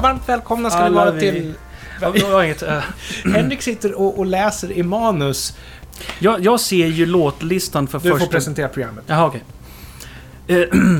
[0.00, 1.54] varmt välkomna ska ni vara vi- till...
[2.14, 2.78] Ja, inget, eh,
[3.34, 5.56] Henrik sitter och, och läser i manus.
[6.18, 8.32] jag, jag ser ju låtlistan för Du får första...
[8.32, 9.04] presentera programmet.
[9.06, 9.40] Jaha, okej.
[9.40, 9.59] Eh,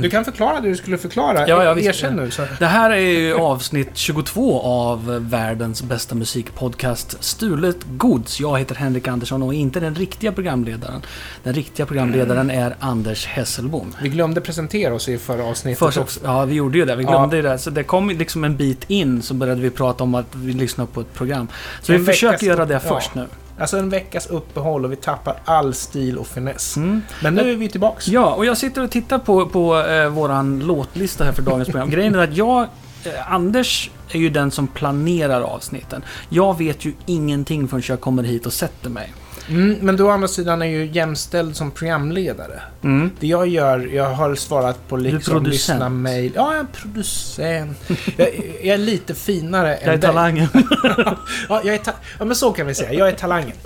[0.03, 1.49] Du kan förklara det du skulle förklara.
[1.49, 1.79] Ja, ja.
[1.79, 2.31] Erkänn nu.
[2.31, 2.43] Så.
[2.59, 8.41] Det här är ju avsnitt 22 av världens bästa musikpodcast Stulet Gods.
[8.41, 11.03] Jag heter Henrik Andersson och inte den riktiga programledaren.
[11.43, 13.95] Den riktiga programledaren är Anders Hesselbom.
[14.03, 16.21] Vi glömde presentera oss i förra avsnittet Först, också.
[16.25, 16.97] ja, vi gjorde ju det.
[16.97, 17.59] Vi glömde ju det.
[17.59, 20.87] Så det kom liksom en bit in så började vi prata om att vi lyssnar
[20.87, 21.49] på ett program.
[21.83, 22.81] Så En vi försöker göra det ja.
[22.81, 23.27] först nu.
[23.61, 26.77] Alltså en veckas uppehåll och vi tappar all stil och finess.
[26.77, 27.03] Mm.
[27.23, 28.09] Men nu är vi tillbaks.
[28.09, 31.91] Ja, och jag sitter och tittar på, på eh, våran låtlista här för dagens program.
[31.91, 32.63] Grejen är att jag,
[33.05, 36.03] eh, Anders är ju den som planerar avsnitten.
[36.29, 39.13] Jag vet ju ingenting förrän jag kommer hit och sätter mig.
[39.51, 42.61] Mm, men du å andra sidan är ju jämställd som programledare.
[42.85, 43.11] Mm.
[43.21, 46.33] Det jag gör, jag har svarat på liksom lyssna mail.
[46.35, 47.79] Ja, jag är producent.
[48.17, 48.29] jag,
[48.63, 50.09] jag är lite finare Jag är än dig.
[50.09, 50.49] talangen.
[51.49, 52.93] Ja, jag är ta- ja, men så kan vi säga.
[52.93, 53.57] Jag är talangen.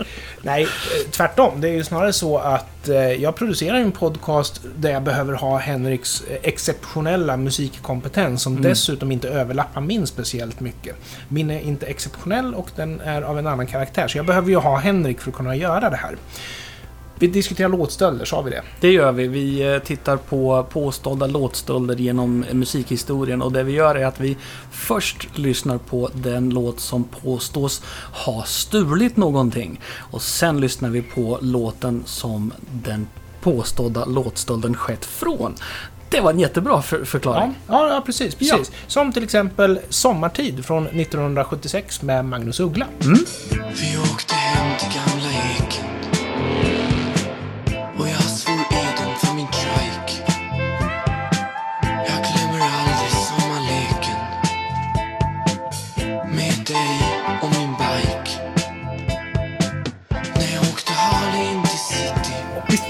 [0.42, 1.60] Nej, eh, tvärtom.
[1.60, 5.58] Det är ju snarare så att eh, jag producerar en podcast där jag behöver ha
[5.58, 8.62] Henriks eh, exceptionella musikkompetens som Mm.
[8.62, 10.96] dessutom inte överlappar min speciellt mycket.
[11.28, 14.08] Min är inte exceptionell och den är av en annan karaktär.
[14.08, 16.16] Så jag behöver ju ha Henrik för att kunna göra det här.
[17.24, 18.62] Vi diskuterar låtstölder, sa vi det?
[18.80, 19.28] Det gör vi.
[19.28, 24.36] Vi eh, tittar på påstådda låtstölder genom musikhistorien och det vi gör är att vi
[24.70, 27.82] först lyssnar på den låt som påstås
[28.26, 33.06] ha stulit någonting och sen lyssnar vi på låten som den
[33.42, 35.54] påstådda låtstölden skett från.
[36.10, 37.54] Det var en jättebra för- förklaring.
[37.68, 38.34] Ja, ja, ja precis.
[38.34, 38.72] precis.
[38.86, 42.86] Som till exempel Sommartid från 1976 med Magnus Uggla.
[43.00, 46.13] Vi åkte hem till gamla eken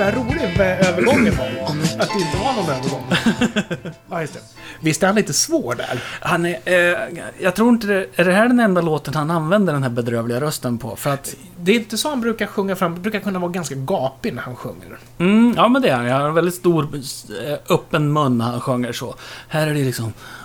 [0.04, 1.34] Det rolig med övergången
[1.98, 3.04] Att det inte var någon övergång.
[4.10, 4.41] ja, just det.
[4.81, 6.03] Visst är han lite svår där?
[6.20, 6.98] Han är, eh,
[7.41, 10.41] jag tror inte det, är det här den enda låten han använder den här bedrövliga
[10.41, 10.97] rösten på?
[10.97, 12.93] För att, Det är inte så han brukar sjunga fram.
[12.93, 14.98] Han brukar kunna vara ganska gapig när han sjunger.
[15.19, 16.06] mm, ja men det är han.
[16.09, 16.88] Han har en väldigt stor
[17.47, 19.14] eh, öppen mun när han sjunger så.
[19.48, 20.44] Här är det liksom "Ah, ah, ah,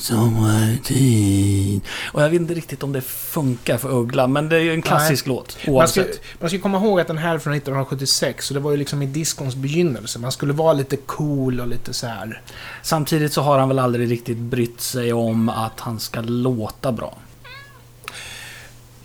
[0.00, 1.80] Sommartid.
[2.12, 4.82] Och jag vet inte riktigt om det funkar för Uggla, men det är ju en
[4.82, 6.20] klassisk låt Man ska, oavsett.
[6.40, 9.02] man ska komma ihåg att den här är från 1976, så det var ju liksom
[9.02, 10.18] i diskons begynnelse.
[10.18, 12.40] Man skulle vara lite cool och lite så här.
[12.82, 17.16] Samtidigt så har han väl aldrig riktigt brytt sig om att han ska låta bra.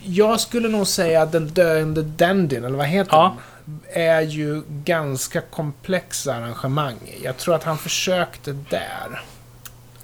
[0.04, 3.24] Jag skulle nog säga att den döende dandyn, eller vad heter Ja.
[3.24, 3.44] den?
[3.94, 6.96] Är ju ganska komplexa arrangemang.
[7.24, 9.22] Jag tror att han försökte där.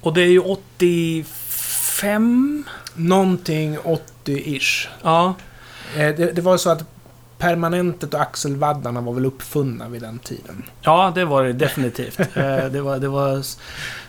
[0.00, 2.64] Och det är ju 85?
[2.94, 4.88] Någonting 80-ish.
[5.02, 5.34] Ja.
[5.96, 6.84] Eh, Det, det var så att
[7.38, 10.62] permanentet och axelvaddarna var väl uppfunna vid den tiden.
[10.80, 12.20] Ja, det var det definitivt.
[12.36, 13.42] Eh, det, var, det var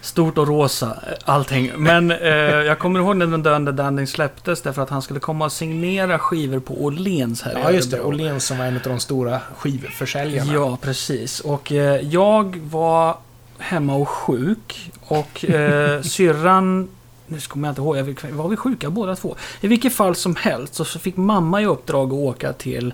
[0.02, 1.72] stort och rosa, eh, allting.
[1.78, 5.46] Men eh, jag kommer ihåg när den döende Danding släpptes därför att han skulle komma
[5.46, 8.02] och signera skivor på Åhléns här Ja, just det.
[8.02, 10.54] Åhléns som var en av de stora skivförsäljarna.
[10.54, 11.40] Ja, precis.
[11.40, 13.18] Och eh, jag var
[13.58, 14.92] hemma och sjuk.
[15.02, 16.90] Och eh, syrran...
[17.28, 19.36] Nu kommer jag inte ihåg, jag var vi sjuka båda två?
[19.62, 22.94] I vilket fall som helst så fick mamma i uppdrag att åka till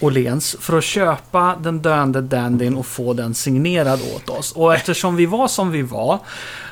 [0.00, 4.52] Åhléns för att köpa den döende dandyn och få den signerad åt oss.
[4.52, 6.18] Och eftersom vi var som vi var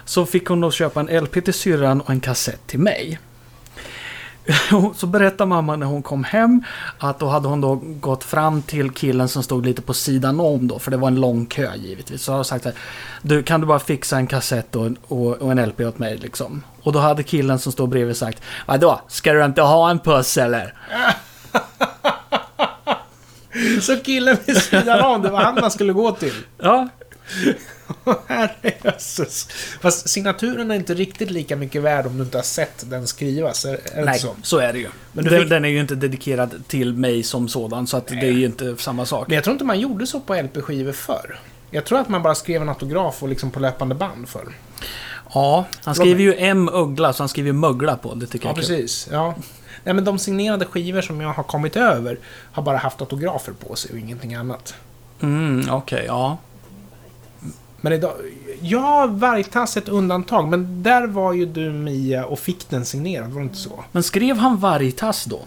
[0.04, 3.18] så fick hon då köpa en LP till syrran och en kassett till mig.
[4.96, 6.64] Så berättar mamma när hon kom hem
[6.98, 10.68] att då hade hon då gått fram till killen som stod lite på sidan om
[10.68, 12.22] då, för det var en lång kö givetvis.
[12.22, 12.74] Så har hon sagt att
[13.22, 16.16] du kan du bara fixa en kassett och, en- och, och en LP åt mig
[16.18, 16.62] liksom.
[16.82, 20.36] Och då hade killen som stod bredvid sagt Vadå, ska du inte ha en puss
[20.36, 20.74] eller?
[23.80, 26.32] Så killen vid sidan om, det var han man skulle gå till.
[26.58, 26.88] Ja,
[28.26, 29.48] Herrejösses.
[29.80, 33.64] Fast signaturen är inte riktigt lika mycket värd om du inte har sett den skrivas.
[33.64, 34.36] Är, är nej, så?
[34.42, 34.88] så är det ju.
[35.12, 38.16] Men den, fick- den är ju inte dedikerad till mig som sådan, så att det
[38.20, 39.28] är ju inte samma sak.
[39.28, 41.38] Men jag tror inte man gjorde så på LP-skivor förr.
[41.70, 44.48] Jag tror att man bara skrev en autograf och liksom på löpande band förr.
[45.34, 46.68] Ja, han skriver ju M.
[46.72, 48.14] Uggla, så han skriver ju Mögla på.
[48.14, 48.76] Det tycker Ja, jag kul.
[48.76, 49.08] precis.
[49.12, 49.34] Ja.
[49.84, 52.18] Nej, men de signerade skivor som jag har kommit över
[52.52, 54.74] har bara haft autografer på sig och ingenting annat.
[55.20, 56.38] Mm, okej, ja.
[57.82, 58.12] Men idag...
[58.60, 63.40] Ja, Vargtass ett undantag, men där var ju du Mia och fick den signerad, var
[63.40, 63.84] det inte så?
[63.92, 65.40] Men skrev han Vargtass då?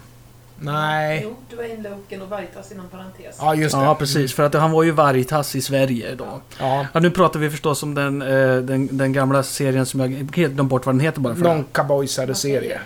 [0.60, 1.22] Nej.
[1.24, 3.36] Jo, det var Inloken och Vargtass inom parentes.
[3.40, 3.82] Ja, just det.
[3.82, 4.34] Ja, precis.
[4.34, 6.42] För att han var ju vargtass i Sverige då.
[6.60, 6.86] Ja.
[6.94, 10.54] Ja, nu pratar vi förstås om den, eh, den, den gamla serien som jag helt
[10.54, 12.80] glömt bort vad den heter bara för Någon cowboysare serie.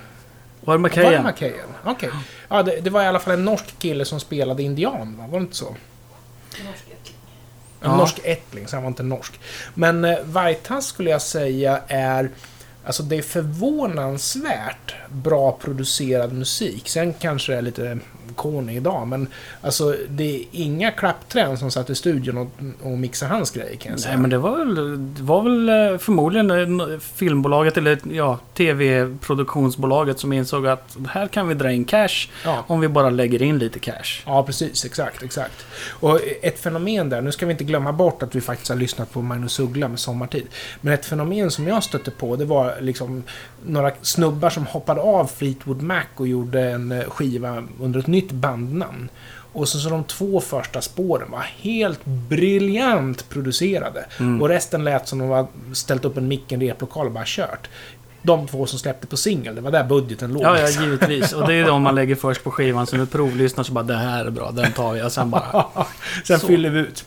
[0.62, 1.24] Var det Var det?
[1.24, 1.68] McKayan?
[1.86, 2.10] Okej.
[2.50, 5.28] Ja, det, det var i alla fall en norsk kille som spelade indian, va?
[5.28, 5.76] Var det inte så?
[6.66, 6.84] Norsk.
[7.82, 7.98] En Ja.
[7.98, 9.40] norsk ättling, så han var inte norsk.
[9.74, 12.30] Men eh, Vargtass skulle jag säga är...
[12.86, 16.90] Alltså det är förvånansvärt bra producerad musik.
[16.90, 18.00] Sen kanske det är lite
[18.36, 19.28] corny idag, men
[19.62, 22.48] alltså det är inga klappträn som satt i studion och,
[22.82, 24.14] och mixade hans grejer kan jag säga.
[24.14, 24.76] Nej, men det var väl,
[25.14, 31.48] det var väl eh, förmodligen eh, filmbolaget eller ja, TV-produktionsbolaget som insåg att här kan
[31.48, 32.64] vi dra in cash ja.
[32.68, 34.24] om vi bara lägger in lite cash.
[34.26, 34.86] Ja, precis.
[34.86, 35.66] Exakt, exakt.
[35.90, 39.12] Och ett fenomen där, nu ska vi inte glömma bort att vi faktiskt har lyssnat
[39.12, 40.48] på Magnus Uggla med Sommartid.
[40.82, 43.24] Men ett fenomen som jag stötte på, det var liksom
[43.66, 48.19] några snubbar som hoppade av Fleetwood Mac och gjorde en eh, skiva under ett nytt
[48.28, 49.10] bandnamn.
[49.54, 54.06] Och så, så de två första spåren var helt briljant producerade.
[54.20, 54.42] Mm.
[54.42, 57.24] Och resten lät som de var ställt upp en mick i en replokal och bara
[57.28, 57.70] kört.
[58.22, 60.44] De två som släppte på singel, det var där budgeten låg.
[60.44, 61.34] Ja, ja, givetvis.
[61.34, 62.88] Och det är de man lägger först på skivan.
[62.88, 65.02] Så nu provlyssnar så bara det här är bra, den tar vi.
[65.04, 65.66] Och sen bara...
[66.26, 66.48] Sen Så.
[66.48, 67.06] fyller vi ut.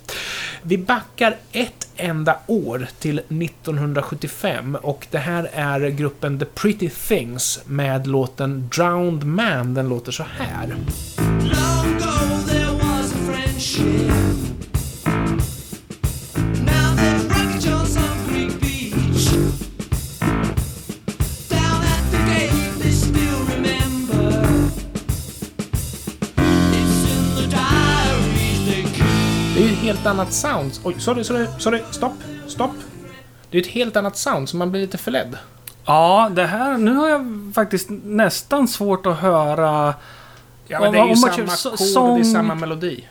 [0.62, 7.60] Vi backar ett enda år till 1975 och det här är gruppen The Pretty Things
[7.66, 9.74] med låten Drowned Man.
[9.74, 10.66] Den låter så här.
[10.68, 14.12] Long ago there was a friendship.
[29.92, 30.72] Helt annat sound.
[30.84, 31.82] Oj, sorry, sorry, sorry.
[31.90, 32.12] Stopp,
[32.46, 32.70] stopp.
[33.50, 35.38] Det är ett helt annat sound, så man blir lite förledd.
[35.84, 36.78] Ja, det här...
[36.78, 39.94] Nu har jag faktiskt nästan svårt att höra...
[40.66, 43.08] Ja, men det är ju samma och det är samma melodi.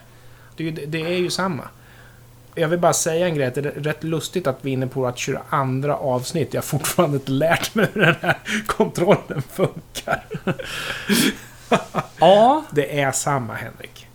[0.58, 1.64] Det är, ju, det är ju samma.
[2.56, 5.08] Jag vill bara säga en grej, det är rätt lustigt att vi är inne på
[5.08, 6.54] att köra andra avsnitt.
[6.54, 8.38] Jag har fortfarande inte lärt mig hur den här
[8.68, 10.26] kontrollen funkar.
[12.20, 14.08] Ja, Det är samma, Henrik.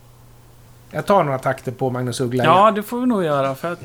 [0.97, 2.45] Jag tar några takter på Magnus Uggla.
[2.45, 3.55] ja det får vi nog göra.
[3.55, 3.79] För att,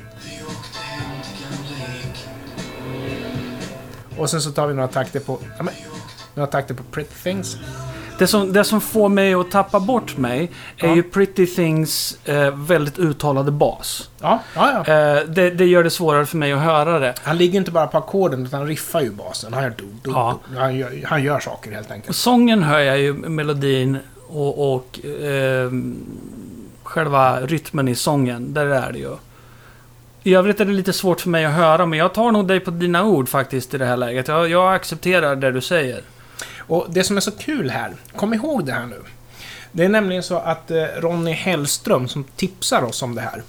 [4.17, 5.39] Och sen så tar vi några takter på...
[5.57, 5.73] Ja, men,
[6.33, 7.57] några takter på Pretty Things.
[8.19, 10.95] det, som, det som får mig att tappa bort mig är Ja.
[10.95, 14.09] ju Pretty Things eh, väldigt uttalade bas.
[14.21, 14.93] Ja, ja, ja.
[14.93, 17.13] Eh, det, det gör det svårare för mig att höra det.
[17.23, 19.53] Han ligger inte bara på ackorden, utan han riffar ju basen.
[19.53, 20.39] Han gör, do, do, Ja.
[20.53, 20.59] do.
[20.59, 22.15] Han gör, han gör saker helt enkelt.
[22.15, 23.97] sången hör jag ju melodin
[24.27, 25.95] och, och ehm,
[26.91, 28.53] själva rytmen i sången.
[28.53, 29.15] Där är det ju.
[30.23, 32.59] I övrigt är det lite svårt för mig att höra, men jag tar nog dig
[32.59, 34.27] på dina ord faktiskt i det här läget.
[34.27, 36.01] Jag, jag accepterar det du säger.
[36.57, 39.01] Och det som är så kul här, kom ihåg det här nu.
[39.71, 43.43] Det är nämligen så att eh, Ronny Hellström, som tipsar oss om det här,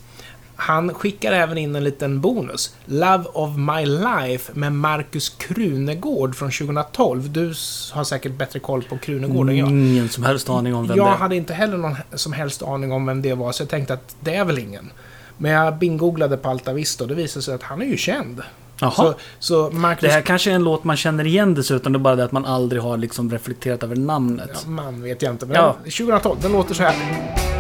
[0.62, 2.74] han skickar även in en liten bonus.
[2.84, 7.32] Love of My Life med Markus Krunegård från 2012.
[7.32, 7.46] Du
[7.92, 9.68] har säkert bättre koll på Krunegård än jag.
[9.68, 11.16] Ingen som helst aning om vem Jag det är.
[11.16, 14.16] hade inte heller någon som helst aning om vem det var, så jag tänkte att
[14.20, 14.90] det är väl ingen.
[15.38, 18.42] Men jag bingooglade på Alta Vista och det visade sig att han är ju känd.
[18.80, 18.90] Jaha.
[18.90, 20.00] Så, så Marcus...
[20.00, 21.92] Det här kanske är en låt man känner igen dessutom.
[21.92, 24.50] Det är bara det att man aldrig har liksom reflekterat över namnet.
[24.64, 25.76] Ja, man vet jag inte, men Ja.
[25.84, 27.51] 2012, den låter så här.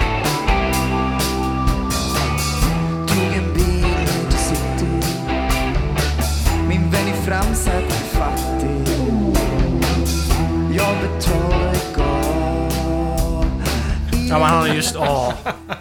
[14.32, 14.94] Ja, men han är just...
[14.94, 15.34] Ja.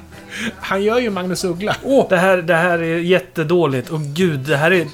[0.60, 1.76] Han gör ju Magnus Uggla.
[1.84, 3.90] Åh, det, här, det här är jättedåligt.
[3.90, 4.88] Och gud, det här är...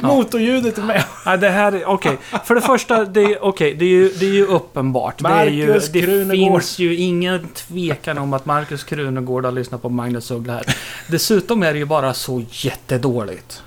[0.00, 1.04] Motorljudet är med.
[1.26, 1.88] Nej, det här är...
[1.88, 2.18] Okej.
[2.44, 5.18] För det första, det är, okej, det, är ju, det är ju uppenbart.
[5.18, 6.52] Det, är ju, Marcus det Krunegård.
[6.52, 10.64] finns ju ingen tvekan om att Marcus Krunegård har lyssnat på Magnus Uggla här.
[11.08, 13.62] Dessutom är det ju bara så jättedåligt.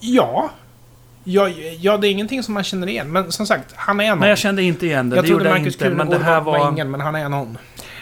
[0.00, 0.50] Ja.
[1.24, 1.48] Ja,
[1.80, 3.12] ja, det är ingenting som man känner igen.
[3.12, 4.18] Men som sagt, han är någon.
[4.18, 5.16] Men jag kände inte igen det.
[5.16, 5.84] jag det trodde Marcus inte.
[5.84, 6.72] Men Krunegård det här var, var...
[6.72, 7.58] ingen, men han är någon.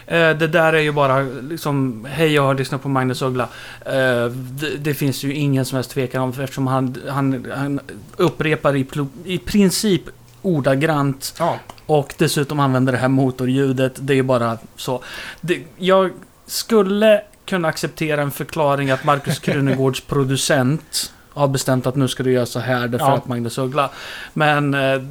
[0.06, 3.48] Eh, det där är ju bara liksom, hej jag har lyssnat på Magnus Uggla.
[3.86, 7.80] Eh, det, det finns ju ingen som helst tvekan om eftersom han, han, han
[8.16, 8.86] upprepar i,
[9.24, 10.02] i princip
[10.42, 11.58] ordagrant Ja.
[11.86, 13.92] och dessutom använder det här motorljudet.
[13.98, 15.02] Det är ju bara så.
[15.40, 16.10] Det, jag
[16.46, 22.32] skulle kunna acceptera en förklaring att Markus Krunegårds producent har bestämt att nu ska du
[22.32, 23.16] göra så här därför Ja.
[23.16, 23.90] att Magnus Uggla.
[24.32, 25.02] Men eh,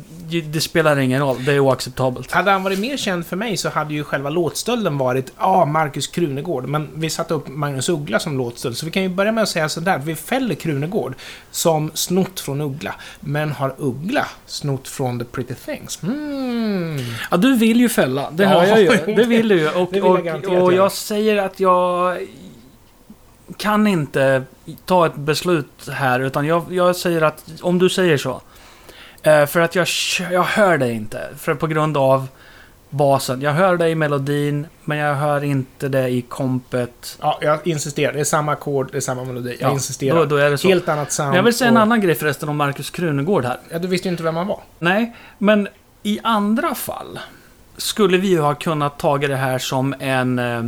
[0.51, 2.31] det spelar ingen roll, det är oacceptabelt.
[2.31, 5.65] Hade han varit mer känd för mig så hade ju själva låtstölden varit ja, ah,
[5.65, 6.65] Marcus Krunegård.
[6.67, 8.77] Men vi satte upp Magnus Uggla som låtstöld.
[8.77, 10.01] Så vi kan ju börja med att säga sådär.
[10.03, 11.15] Vi fäller Krunegård
[11.51, 12.95] som snott från Uggla.
[13.19, 16.01] Men har Uggla snott från The Pretty Things?
[16.01, 16.97] Hmm.
[17.31, 18.31] Ja, du vill ju fälla.
[18.31, 19.15] Det Ja, hör jag ju.
[19.15, 19.69] Det vill du ju.
[19.69, 22.17] Och, och, och jag säger att jag
[23.57, 24.43] kan inte
[24.85, 26.19] ta ett beslut här.
[26.19, 28.41] Utan jag, jag säger att om du säger så.
[29.23, 29.87] Eh, för att jag,
[30.31, 31.29] jag hör dig inte.
[31.37, 32.27] För på grund av
[32.89, 33.41] basen.
[33.41, 37.17] Jag hör dig i melodin, men jag hör inte det i kompet.
[37.21, 38.13] Ja, jag insisterar.
[38.13, 39.57] Det är samma ackord, det är samma melodi.
[39.59, 40.17] Jag Ja, insisterar.
[40.17, 40.67] Då, då är det så.
[40.67, 41.29] Helt annat sound.
[41.29, 43.57] Men jag vill säga en och- annan grej förresten om Markus Krunegård här.
[43.69, 44.59] Ja, du visste ju inte vem han var.
[44.79, 45.67] Nej, men
[46.03, 47.19] i andra fall
[47.77, 50.63] skulle vi ju ha kunnat ta det här som en, eh,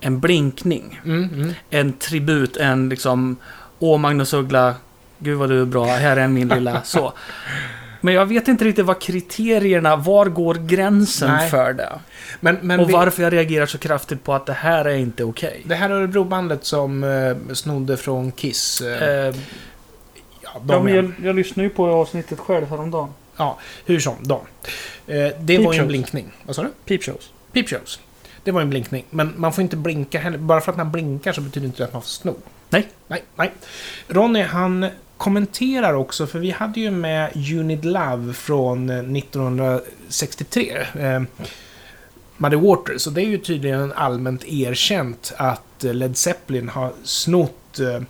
[0.00, 1.00] en blinkning.
[1.04, 1.52] Mm, mm.
[1.70, 3.36] En tribut, en liksom
[3.78, 4.74] Åh Magnus Uggla,
[5.18, 7.12] gud vad du är bra, här är min lilla så.
[8.00, 11.50] Men jag vet inte riktigt vad kriterierna, var går gränsen Nej.
[11.50, 11.92] för det?
[12.40, 15.24] Men, men Och vi- varför jag reagerar så kraftigt på att det här är inte
[15.24, 15.62] okej.
[15.64, 18.80] Det här Örebrobandet som eh, snodde från Kiss.
[18.80, 19.32] Eh, Eh, ja,
[20.54, 23.08] ja, de jag, jag lyssnade ju på avsnittet själv häromdagen.
[23.36, 24.40] ja, hur som, de.
[24.40, 24.42] Eh,
[25.06, 25.88] det Peep var ju en shows.
[25.88, 26.26] blinkning.
[26.44, 26.68] Vad sa du?
[26.84, 27.30] Peep shows.
[27.52, 28.00] Peep shows.
[28.46, 29.04] Det var en blinkning.
[29.10, 30.38] Men man får inte blinka heller.
[30.38, 32.34] Bara för att man blinkar så betyder inte det att man får sno.
[32.70, 32.88] Nej.
[33.08, 33.52] Nej, nej.
[34.08, 34.86] Ronny, han
[35.16, 40.86] kommenterar också, för vi hade ju med Unit Love från eh, 1963.
[40.98, 41.22] Eh,
[42.36, 43.06] Muddy Waters.
[43.06, 48.02] Och det är ju tydligen allmänt erkänt att eh, Led Zeppelin har snott eh,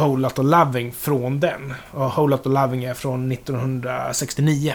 [0.00, 1.74] Whole of Loving från den.
[1.90, 4.74] Och Whole Lot of Loving är från 1969.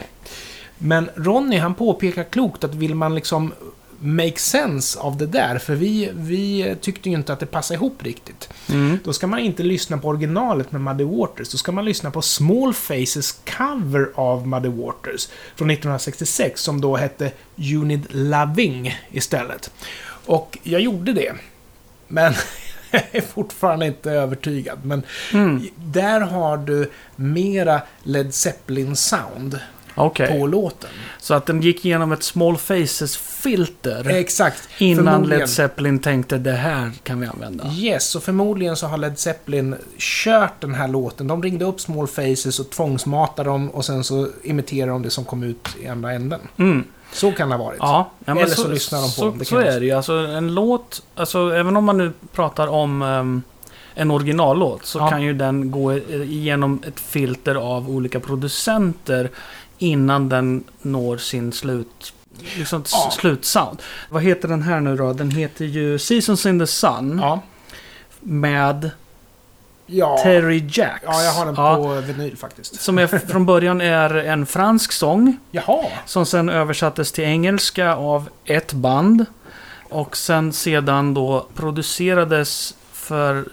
[0.78, 3.54] Men Ronny han påpekar klokt att vill man liksom
[4.00, 8.04] make sense av det där, för vi, vi tyckte ju inte att det passade ihop
[8.04, 8.50] riktigt.
[8.70, 9.00] Mm.
[9.04, 12.22] Då ska man inte lyssna på originalet med Muddy Waters, då ska man lyssna på
[12.22, 17.32] Small Faces cover av Muddy Waters från 1966 som då hette
[17.76, 19.72] Unit Loving istället.
[20.26, 21.34] Och jag gjorde det.
[22.08, 22.34] Men
[22.92, 24.86] jag är fortfarande inte övertygad.
[24.86, 25.68] Men Mm.
[25.76, 29.60] där har du mera Led Zeppelin-sound
[29.98, 30.40] Okej.
[30.40, 30.90] på låten.
[31.20, 34.10] Så att den gick igenom ett Small Faces-filter.
[34.10, 34.70] Exakt.
[34.78, 35.24] Innan.
[35.24, 37.68] Led Zeppelin tänkte det här kan vi använda.
[37.72, 41.28] Yes, och förmodligen så har Led Zeppelin kört den här låten.
[41.28, 45.26] De ringde upp Small Faces och tvångsmatade dem och sen så imiterade de det som
[45.26, 46.40] kom ut i andra änden.
[46.58, 46.84] Mm.
[47.14, 47.78] Så kan det ha varit.
[47.82, 49.92] Ja, ja, Eller så lyssnar de på så, dem, det så är det ju.
[49.92, 53.42] Alltså en låt, alltså även om man nu pratar om ehm,
[53.94, 55.10] en originallåt så Ja.
[55.10, 59.30] kan ju den gå igenom ett filter av olika producenter
[59.78, 62.14] innan den når sin slut,
[62.58, 63.12] liksom Ja.
[63.12, 63.82] slutsound.
[64.10, 65.14] Vad heter den här nu då?
[65.14, 67.42] Den heter ju Seasons in the Sun Ja.
[68.20, 68.92] med
[69.90, 70.18] Ja.
[70.24, 71.04] Terry Jacks.
[71.06, 72.82] ja, jag har den på vinyl faktiskt.
[72.82, 75.38] Som är, från början är en fransk sång.
[75.52, 75.86] Jaha.
[76.06, 79.26] Som sen översattes till engelska av ett band.
[79.90, 83.46] Och sen sedan då producerades för...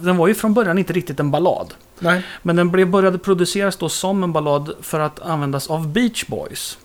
[0.00, 1.74] Den var ju från början inte riktigt en ballad.
[2.02, 2.22] Nej.
[2.42, 6.78] Men den blev, började produceras då som en ballad för att användas av Beach Boys.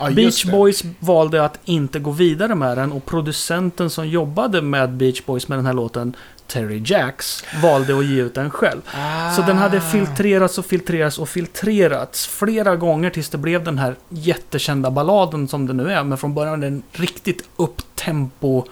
[0.00, 0.44] Just Beach.
[0.44, 5.48] Boys valde att inte gå vidare med den och producenten som jobbade med Beach Boys
[5.48, 8.80] med den här låten, Terry Jacks, valde att ge ut den själv.
[8.94, 9.32] Ah.
[9.32, 13.96] Så den hade filtrerats och filtrerats och filtrerats flera gånger tills det blev den här
[14.08, 16.04] jättekända balladen som det nu är.
[16.04, 18.64] Men från början var det en riktigt upptempo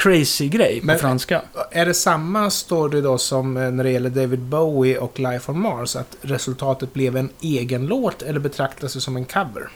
[0.00, 1.42] crazy grej på Men- franska.
[1.70, 5.60] Är det samma story då som eh, när det gäller David Bowie och Life on
[5.60, 5.96] Mars?
[5.96, 9.68] Att resultatet blev en egen låt eller betraktas det som en cover?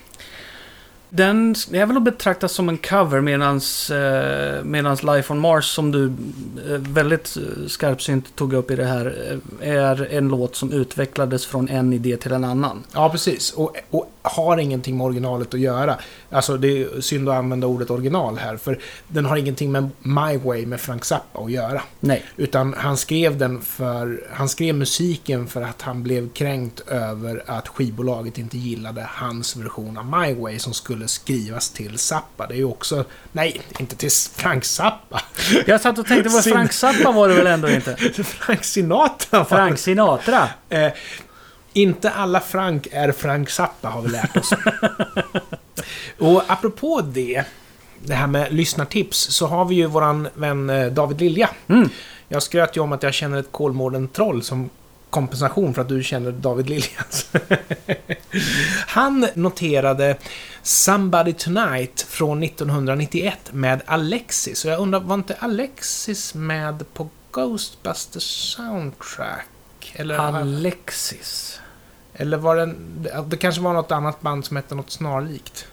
[1.09, 5.91] Den är väl att betraktas som en cover medans, eh, medans Life on Mars som
[5.91, 10.71] du eh, väldigt eh, skarpsynt tog upp i det här eh, är en låt som
[10.71, 12.83] utvecklades från en idé till en annan.
[12.93, 13.51] Ja, precis.
[13.51, 15.97] Och, och har ingenting med originalet att göra.
[16.29, 20.37] Alltså, det är synd att använda ordet original här, för den har ingenting med My
[20.37, 21.81] Way med Frank Zappa att göra.
[21.99, 22.25] Nej.
[22.37, 24.27] Utan han skrev den för...
[24.33, 29.97] Han skrev musiken för att han blev kränkt över att skivbolaget inte gillade hans version
[29.97, 32.47] av My Way som skulle skrivas till Zappa.
[32.47, 33.05] Det är ju också...
[33.31, 35.21] Nej, inte till Frank Zappa.
[35.65, 36.55] Jag satt och tänkte, Synd.
[36.55, 37.95] Frank Zappa var det väl ändå inte?
[38.23, 39.37] Frank Sinatra.
[39.37, 40.49] var Frank Sinatra.
[40.69, 40.91] Eh,
[41.75, 44.53] inte alla Frank är Frank Zappa har vi lärt oss.
[46.19, 47.43] och apropå det,
[48.03, 51.49] det här med lyssnartips, så har vi ju våran vän eh, David Lilja.
[51.67, 51.89] Mm.
[52.27, 54.69] Jag skröt ju om att jag känner ett Kolmården-troll som
[55.09, 57.31] kompensation för att du känner David Liljas.
[58.87, 60.17] Han noterade
[60.61, 64.65] Somebody Tonight från 1991 med Alexis.
[64.65, 69.47] Och jag undrar, var inte Alexis med på Ghostbusters soundtrack?
[69.93, 71.59] Eller, Alexis.
[72.17, 72.75] Eller var det
[73.27, 75.67] Det kanske var något annat band som hette något snarlikt.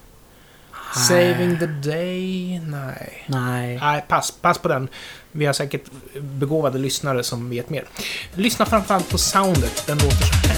[1.07, 2.59] Saving the Day?
[2.59, 3.23] Nej.
[3.27, 3.77] Nej.
[3.81, 4.87] Nej, pass, pass på den.
[5.31, 5.83] Vi har säkert
[6.19, 7.85] begåvade lyssnare som vet mer.
[8.33, 9.83] Lyssna framförallt på soundet.
[9.87, 10.57] Den låter så här.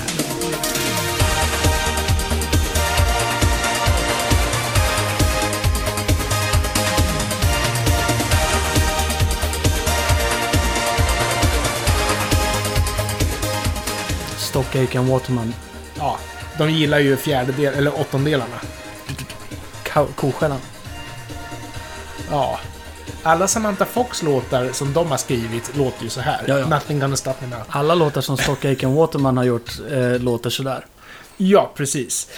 [14.38, 15.54] Stock Aitken Waterman.
[15.98, 16.18] Ja,
[16.58, 18.60] de gillar ju fjärdedel, eller åttondelarna.
[20.16, 20.60] Koskällan.
[22.32, 22.60] Ja.
[23.24, 26.44] Alla Samantha Fox-låtar som de har skrivit låter ju så här.
[26.48, 26.68] Ja, ja.
[26.68, 27.60] Nothing gonna stop me now.
[27.70, 30.86] Alla låtar som Stock Aitken Waterman har gjort eh, låter sådär.
[31.38, 32.30] Ja, precis.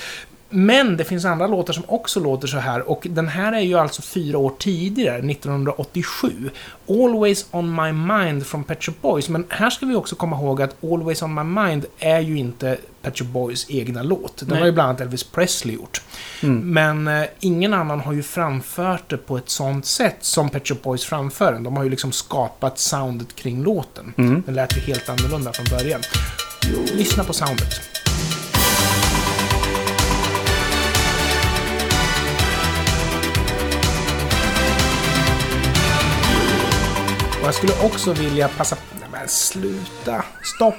[0.50, 3.80] Men det finns andra låtar som också låter så här och den här är ju
[3.80, 6.50] alltså fyra år tidigare, 1987.
[6.90, 9.30] Always on my mind från Pet Shop Boys.
[9.30, 12.78] Men här ska vi också komma ihåg att Always on my mind är ju inte
[13.08, 14.38] Pet Shop Boys egna låt.
[14.38, 14.60] Den Nej.
[14.60, 16.02] har ju bland annat Elvis Presley gjort.
[16.44, 16.74] Mm.
[16.74, 20.78] Men eh, ingen annan har ju framfört det på ett sånt sätt som Pet Shop
[20.84, 21.64] Boys framför den.
[21.64, 24.14] De har ju liksom skapat soundet kring låten.
[24.18, 24.44] Mm.
[24.46, 26.02] Den lät ju helt annorlunda från början.
[26.94, 27.82] Lyssna på soundet.
[37.42, 38.78] Och jag skulle också vilja passa...
[39.00, 40.24] Nej men sluta!
[40.56, 40.76] Stopp!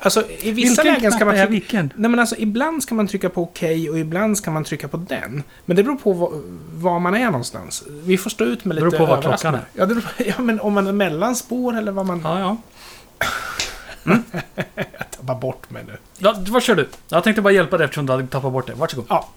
[0.00, 1.36] Alltså i vissa lägen ska man...
[1.36, 1.92] är vilken?
[1.96, 4.96] Nej men alltså ibland ska man trycka på okej och ibland ska man trycka på
[4.96, 5.42] den.
[5.64, 6.30] Men det beror på var,
[6.74, 7.84] var man är någonstans.
[8.04, 9.38] Vi får stå ut med lite Beror på överraskningar.
[9.38, 12.20] klockan Ja, det beror ja, men om man är mellanspår eller vad man...
[12.24, 12.56] Ja, ja.
[14.74, 15.96] Jag tappar bort mig nu.
[16.18, 16.34] ja.
[16.48, 16.88] Vad kör du?
[17.08, 18.74] Jag tänkte bara hjälpa dig eftersom du hade tappat bort det.
[18.74, 19.06] Varsågod.
[19.08, 19.28] Ja.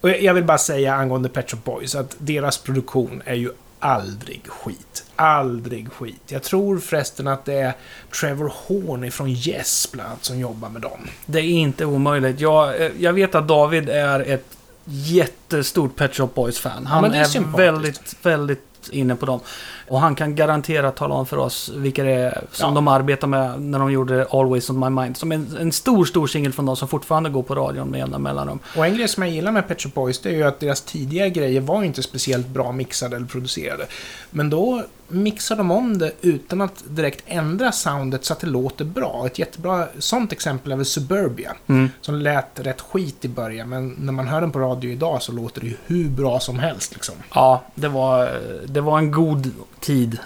[0.00, 4.42] Och jag vill bara säga angående Pet Shop Boys att deras produktion är ju aldrig
[4.46, 5.04] skit.
[5.16, 6.22] Aldrig skit.
[6.26, 7.74] Jag tror förresten att det är
[8.20, 11.00] Trevor Horn från Yes bland annat som jobbar med dem.
[11.26, 12.40] Det är inte omöjligt.
[12.40, 16.86] Jag, eh, jag vet att David är ett jättestort Pet Shop Boys-fan.
[16.86, 19.40] Han det är är, väldigt, väldigt inne på dem.
[19.88, 22.74] Och han kan garanterat tala om för oss vilka det är som Ja.
[22.74, 25.16] de arbetar med när de gjorde Always On My Mind.
[25.16, 28.18] Som en, en stor, stor singel från dem som fortfarande går på radion med jämna
[28.18, 28.58] mellanrum.
[28.76, 30.80] Och en grej som jag gillar med Pet Shop Boys det är ju att deras
[30.82, 33.86] tidiga grejer var inte speciellt bra mixade eller producerade.
[34.30, 38.84] Men då mixar de om det utan att direkt ändra soundet så att det låter
[38.84, 39.22] bra.
[39.26, 41.52] Ett jättebra sånt exempel är väl Suburbia.
[41.66, 41.90] Mm.
[42.00, 45.32] Som lät rätt skit i början, men när man hör den på radio idag så
[45.32, 47.14] låter det ju hur bra som helst liksom.
[47.34, 50.18] Ja, det var, det var en god tid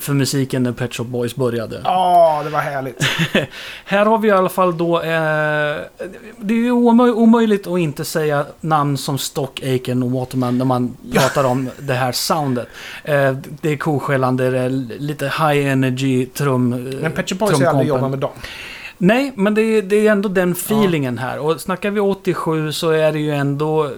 [0.00, 1.80] för musiken när Pet Shop Boys började.
[1.84, 3.04] Ja, det var härligt.
[3.84, 4.96] Här har vi i alla fall då...
[5.00, 5.76] Eh,
[6.38, 10.64] det är ju omöj- omöjligt att inte säga namn som Stock, Aiken och Waterman när
[10.64, 12.68] man pratar om det här soundet.
[13.04, 16.70] Eh, det är koskällande, det är lite high energy trum...
[17.02, 18.30] Men Pet Shop Boys har aldrig jobbat med dem.
[18.98, 21.38] Nej, men det är, det är ändå den feelingen här.
[21.38, 23.90] Och snackar vi 87 så är det ju ändå...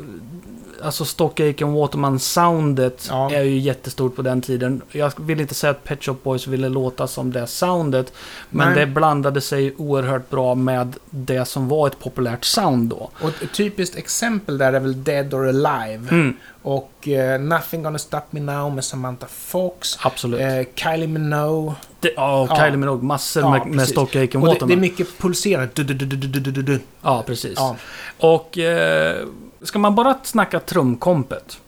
[0.85, 3.31] Alltså Stock Aitken Waterman-soundet Ja.
[3.33, 4.83] är ju jättestort på den tiden.
[4.90, 8.12] Jag vill inte säga att Pet Shop Boys ville låta som det soundet.
[8.51, 8.79] Men Nej.
[8.81, 13.11] det blandade sig oerhört bra med det som var ett populärt sound då.
[13.21, 16.09] Och ett typiskt exempel där är väl Dead or Alive.
[16.11, 19.99] Mm, Och eh, Nothing Gonna Stop Me Now med Samantha Fox.
[20.03, 20.40] absolut.
[20.40, 21.75] Eh, Kylie Minogue.
[22.01, 22.57] det, ja, ja.
[22.57, 23.05] Kylie Minogue.
[23.05, 23.88] Massor Ja, med, med.
[23.88, 24.68] Stock Aitken Och det, Waterman.
[24.68, 26.79] det är mycket pulserande.
[27.03, 27.53] Ja, precis.
[27.57, 27.77] Ja.
[28.18, 29.27] Och eh,
[29.62, 31.59] ska man bara snacka trumkompet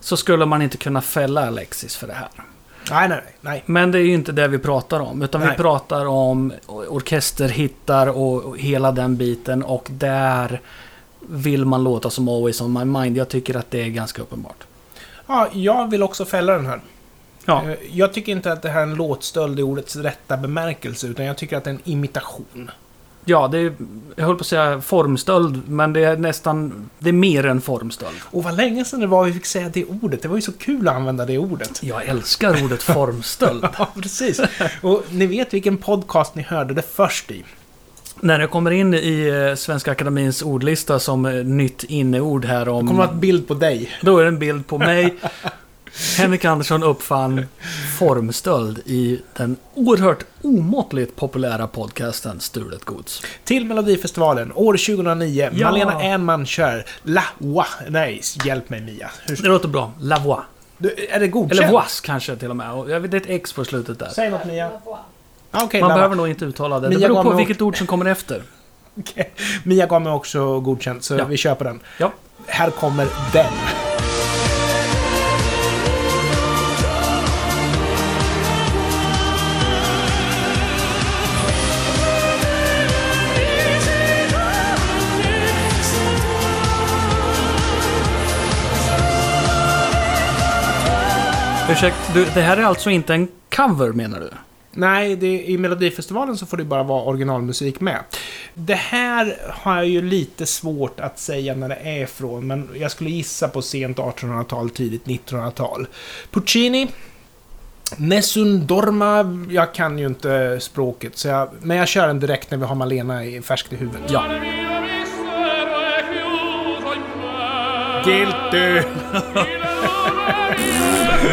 [0.00, 2.28] så skulle man inte kunna fälla Alexis för det här.
[2.90, 3.62] Nej, nej, nej.
[3.66, 5.22] Men det är ju inte det vi pratar om.
[5.22, 5.56] Utan vi Nej.
[5.56, 6.52] pratar om
[6.88, 9.62] orkesterhittar och och hela den biten.
[9.62, 10.60] Och där
[11.20, 13.16] vill man låta som Always On My Mind.
[13.16, 14.64] Jag tycker att det är ganska uppenbart.
[15.26, 16.80] Ja, jag vill också fälla den här.
[17.44, 21.06] Ja, Eh, Jag tycker inte att det här är en låtstöld i ordets rätta bemärkelse,
[21.06, 22.70] utan jag tycker att det är en imitation.
[23.28, 23.72] Ja det är,
[24.16, 25.62] jag höll på att säga formstöld.
[25.68, 28.16] Men det är nästan, det är mer än formstöld.
[28.24, 30.22] Och vad länge sedan det var vi fick säga det ordet.
[30.22, 31.82] Det var ju så kul att använda det ordet.
[31.82, 33.66] Jag älskar ordet formstöld.
[33.78, 34.40] Ja, precis.
[34.82, 37.44] Och ni vet vilken podcast ni hörde det först i.
[38.20, 42.86] När det kommer in i eh, Svenska Akademins ordlista som eh, nytt inneord här om...
[42.86, 43.90] Det kommer att ha en bild på dig.
[44.02, 45.14] Då är det en bild på mig.
[46.18, 47.46] Henrik Andersson uppfann
[47.98, 53.22] formstöld i den oerhört omåttligt populära podcasten Stulet Gods.
[53.44, 55.50] Till Melodifestivalen, år 2009.
[55.52, 55.70] Ja.
[55.70, 57.66] Malena Ernman kör La Wa.
[57.88, 59.10] Nej, hjälp mig Mia.
[59.26, 59.36] Hur...
[59.36, 59.92] Det låter bra.
[60.00, 60.42] La voix.
[60.78, 61.60] Du, är det godkänt?
[61.60, 62.66] Eller voix kanske till och med.
[62.88, 64.08] Jag vet, det är ett X på slutet där.
[64.08, 64.70] Säg något Mia.
[65.50, 66.88] Ah, Okej, Man behöver nog inte uttala det.
[66.88, 68.42] Mia Det beror på vilket ord som kommer efter.
[68.98, 69.32] Okej.
[69.64, 71.24] Mia gav mig också godkänt, så Ja.
[71.24, 71.80] vi på den.
[71.98, 72.12] Ja.
[72.46, 73.52] Här kommer den.
[91.70, 94.30] Ursäkta, du, det här är alltså inte en cover menar du?
[94.72, 97.98] Nej, det, i Melodifestivalen så får det bara vara originalmusik med.
[98.54, 102.90] Det här har jag ju lite svårt att säga när det är ifrån, men jag
[102.90, 105.86] skulle gissa på sent 1800-tal, tidigt 1900-tal.
[106.30, 106.88] Puccini,
[107.96, 112.58] Nessun Dorma, jag kan ju inte språket, så jag, men jag kör den direkt när
[112.58, 114.10] vi har Malena i färskt i huvudet.
[114.10, 114.24] Ja.
[118.04, 118.88] Guilty!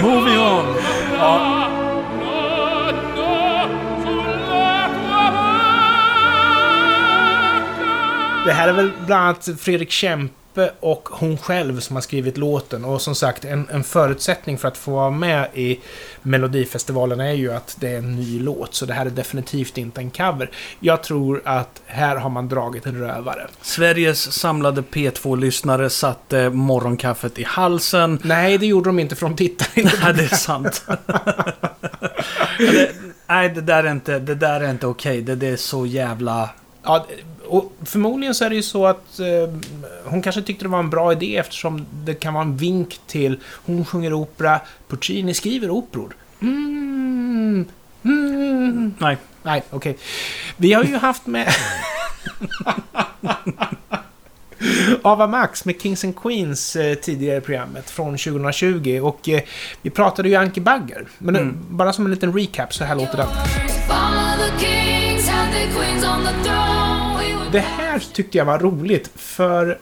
[0.01, 0.75] Moving on!
[8.45, 10.42] Det här är väl bland annat Fredrik Kempe
[10.79, 12.85] och hon själv som har skrivit låten.
[12.85, 15.79] Och som sagt, en, en förutsättning för att få vara med i
[16.21, 18.75] Melodifestivalen är ju att det är en ny låt.
[18.75, 20.49] Så det här är definitivt inte en cover.
[20.79, 23.47] Jag tror att här har man dragit en rövare.
[23.61, 28.19] Sveriges samlade P2-lyssnare satte morgonkaffet i halsen.
[28.23, 29.97] Nej, det gjorde de inte för de tittade inte.
[30.03, 30.85] Nej, det är sant.
[32.57, 32.91] det,
[33.27, 35.21] nej, det där är inte, det där är inte okej.
[35.21, 36.49] Det, det är så jävla...
[36.83, 37.05] Ja,
[37.53, 39.25] och förmodligen så är det ju så att eh,
[40.05, 43.39] hon kanske tyckte det var en bra idé eftersom det kan vara en vink till
[43.65, 46.15] hon sjunger opera, Puccini skriver operor.
[46.41, 47.65] Mm,
[48.03, 48.93] mm.
[48.99, 49.17] Nej.
[49.43, 49.97] Nej, okej.
[50.57, 51.53] Vi har ju haft med...
[55.01, 59.41] Ava Max med Kings and Queens eh, tidigare i programmet från 2020 och eh,
[59.81, 61.07] vi pratade ju Anki Bagger.
[61.17, 61.47] Men Mm.
[61.49, 63.27] eh, bara som en liten recap så här låter den.
[67.53, 69.79] Det här tyckte jag var roligt för...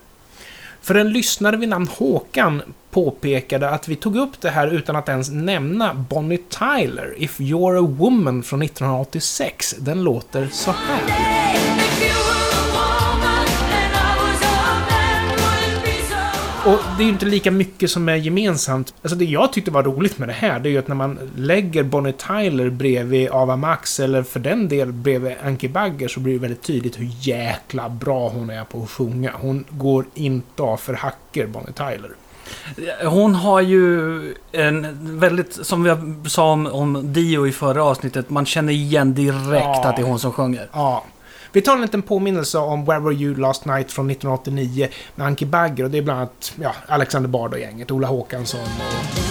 [0.82, 5.10] För en lyssnare vid namn Håkan påpekade att vi tog upp det här utan att
[5.10, 9.76] ens nämna Bonnie Tyler, If You're a Woman från 1986.
[9.80, 11.61] Den låter så här.
[16.66, 18.94] Och det är ju inte lika mycket som är gemensamt.
[19.02, 21.20] Alltså det jag tyckte var roligt med det här, det är ju att när man
[21.36, 26.34] lägger Bonnie Tyler bredvid Ava Max, eller för den del bredvid Anki Bagger, så blir
[26.34, 29.32] det väldigt tydligt hur jäkla bra hon är på att sjunga.
[29.42, 32.12] Hon går inte av för hacker, Bonnie Tyler.
[33.10, 34.88] Hon har ju en
[35.20, 35.96] väldigt, som vi
[36.30, 39.90] sa om, om Dio i förra avsnittet, man känner igen direkt Ja.
[39.90, 40.70] att det är hon som sjunger.
[40.74, 41.04] Ja.
[41.54, 45.46] Vi tar en liten påminnelse om Where Were You Last Night från 1989 med Anki
[45.46, 49.22] Bagger och det är bland annat ja, Alexander Bard och gänget, Ola Håkansson och...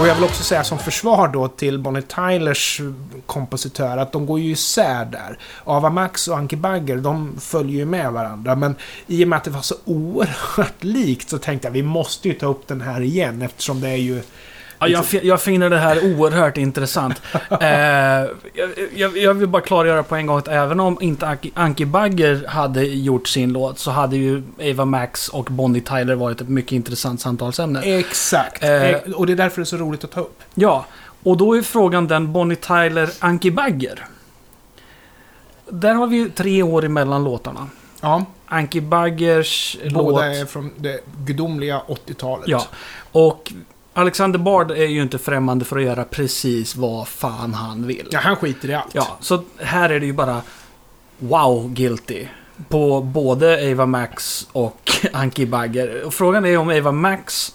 [0.00, 2.80] Och jag vill också säga som försvar då till Bonnie Tylers
[3.26, 5.38] kompositör att de går ju isär där.
[5.64, 8.54] Ava Max och Anki Bagger, de följer ju med varandra.
[8.54, 8.74] Men
[9.06, 12.34] i och med att det var så oerhört likt så tänkte jag vi måste ju
[12.34, 14.22] ta upp den här igen eftersom det är ju...
[14.80, 17.22] Ja, jag, jag finner det här oerhört intressant.
[17.60, 17.68] eh,
[18.94, 22.84] jag, jag, vill bara klargöra på en gång att även om inte Anki, Bagger hade
[22.84, 27.20] gjort sin låt så hade ju Ava Max och Bonnie Tyler varit ett mycket intressant
[27.20, 27.80] samtalsämne.
[27.82, 28.64] Exakt.
[28.64, 28.90] Eh.
[28.90, 30.42] Eh, och det är därför det är så roligt att ta upp.
[30.54, 30.86] Ja,
[31.22, 34.06] och då är frågan den Bonnie Tyler, Anki Bagger.
[35.68, 37.68] Där har vi ju tre år emellan låtarna.
[38.00, 39.92] Ja, Anki Baggers låt...
[39.92, 42.48] båda är från det gudomliga 80-talet.
[42.48, 42.66] Ja,
[43.12, 43.52] och
[43.92, 48.08] Alexander Bard är ju inte främmande för att göra precis vad fan han vill.
[48.10, 48.94] ja, han skiter i allt.
[48.94, 50.42] Ja, så här är det ju bara
[51.18, 52.26] wow guilty.
[52.68, 56.02] På både Ava Max och Anki Bagger.
[56.02, 57.54] Och frågan är om Ava Max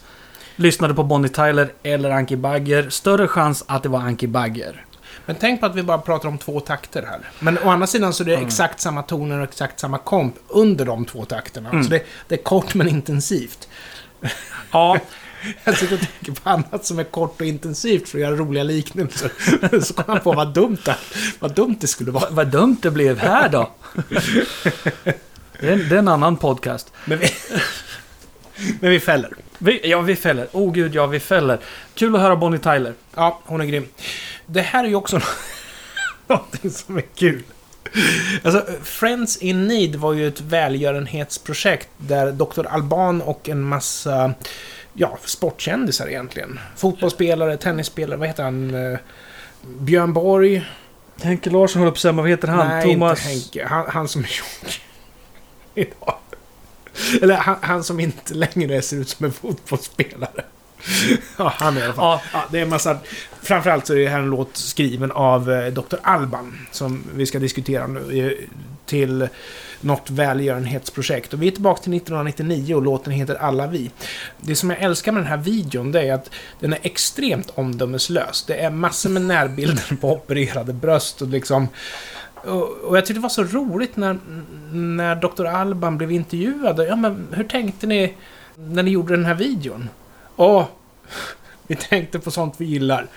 [0.56, 2.90] lyssnade på Bonnie Tyler eller Anki Bagger.
[2.90, 4.86] Större chans att det var Anki Bagger.
[5.26, 7.20] Men tänk på att vi bara pratar om två takter här.
[7.40, 8.46] Men å andra sidan så är det Mm.
[8.48, 11.70] exakt samma toner och exakt samma komp under de två takterna.
[11.70, 11.84] Mm.
[11.84, 13.68] Så det, det är kort men intensivt.
[14.72, 14.98] Ja,
[15.64, 18.64] Jag sitter och tänker på annat som är kort och intensivt för att göra roliga
[18.64, 19.32] liknelser.
[19.82, 20.96] Så kom jag på vad dumt det,
[21.40, 22.30] vad dumt det skulle vara.
[22.30, 23.72] vad dumt det blev här då.
[25.60, 26.94] Det är, det är en annan podcast.
[27.06, 27.30] Men vi,
[28.80, 29.32] men vi fäller.
[29.58, 30.48] Vi, ja, vi fäller.
[30.52, 31.60] Oh gud, ja, vi fäller.
[31.94, 32.94] Kul att höra Bonnie Tyler.
[33.16, 33.88] Ja, hon är grym.
[34.46, 35.20] Det här är ju också
[36.28, 37.44] någonting som är kul.
[38.44, 42.68] Alltså, Friends in Need var ju ett välgörenhetsprojekt där Dr.
[42.68, 44.34] Alban och en massa
[44.96, 46.60] ja, sportkändisar egentligen.
[46.76, 48.76] Fotbollsspelare, tennisspelare, vad heter han?
[48.76, 49.00] Eh,
[49.80, 50.66] Björn Borg?
[51.22, 52.68] Henke Larsson håller på att säga, vad heter han?
[52.68, 53.20] Nej, Thomas...
[53.20, 53.66] inte Henke.
[53.68, 54.82] Han, han som är tjock.
[55.76, 56.16] Idag.
[57.22, 60.44] Eller han, han som inte längre ser ut som en fotbollsspelare.
[61.38, 62.06] Ja, han är i alla fall.
[62.06, 62.98] Ja, Ja, det är en massa...
[63.42, 65.96] Framförallt så är det här en låt skriven av eh, Dr.
[66.04, 68.48] Alban, som vi ska diskutera nu,
[68.86, 69.28] till
[69.82, 71.34] något välgörenhetsprojekt.
[71.34, 73.92] Och vi är tillbaka till 1999 och låten heter Alla vi.
[74.42, 78.44] Det som jag älskar med den här videon, det är att den är extremt omdömeslös.
[78.48, 81.68] Det är massor med närbilder på opererade bröst och liksom...
[82.34, 84.18] Och, och jag tyckte det var så roligt när,
[84.72, 85.46] när Dr.
[85.46, 86.80] Alban blev intervjuad.
[86.88, 88.14] Ja, men hur tänkte ni
[88.56, 89.90] när ni gjorde den här videon?
[90.36, 90.66] Åh,
[91.68, 93.08] vi tänkte på sånt vi gillar.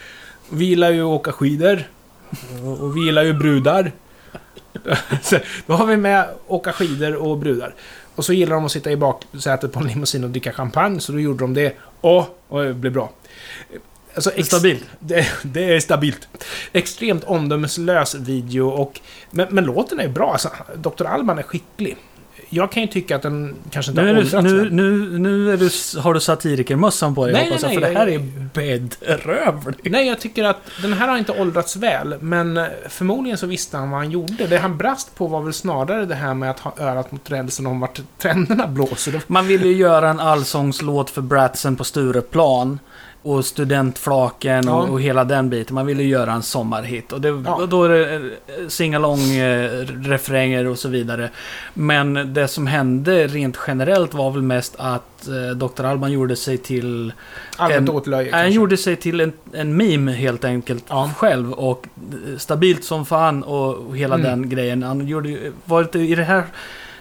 [0.51, 1.83] Vi gillar ju att åka skidor.
[2.81, 3.93] Och vi gillar ju brudar.
[5.67, 7.75] Då har vi med åka skidor och brudar.
[8.15, 11.13] Och så gillar de att sitta i baksätet på en limousin och dricka champagne, så
[11.13, 11.77] då gjorde de det.
[12.01, 13.11] Åh, och det blev bra.
[14.15, 14.85] Alltså, ex- Stabilt.
[15.01, 16.29] det, det är stabilt.
[16.73, 19.01] Extremt omdömeslös video och...
[19.31, 20.33] Men, men låten är bra.
[20.33, 21.05] Alltså, Dr.
[21.07, 21.97] Alban är skicklig.
[22.51, 25.71] Jag kan ju tycka att den kanske inte Nu, har åldrats nu, nu, nu du,
[26.01, 29.79] har du satirikermössan på dig Nej, hoppas jag, nej, för det nej, här är bedrövligt.
[29.85, 33.77] Nej, jag tycker att den här har inte åldrats väl, men eh, förmodligen så visste
[33.77, 34.47] han vad han gjorde.
[34.47, 37.67] Det han brast på var väl snarare det här med att ha örat mot rälsen
[37.67, 39.21] om vart trenderna blåser.
[39.27, 42.79] Man ville ju göra en allsångslåt för Bratsen på Stureplan.
[43.29, 44.73] Och studentflaken Ja.
[44.83, 45.75] och, och hela den biten.
[45.75, 47.13] Man ville göra en sommarhit.
[47.13, 47.55] Och, det, Ja.
[47.55, 48.23] och då är det eh,
[48.69, 49.71] singalong eh,
[50.03, 51.31] refränger och så vidare.
[51.75, 55.85] Men det som hände rent generellt var väl mest att eh, Dr.
[55.85, 57.13] Alban gjorde sig till...
[57.57, 61.11] Allmänt En- åtlöje Han gjorde sig till en, en meme helt enkelt Ja.
[61.17, 61.53] själv.
[61.53, 61.87] Och
[62.37, 64.27] stabilt som fan och, hela Mm.
[64.27, 64.83] den grejen.
[64.83, 66.43] Han gjorde var det i det här...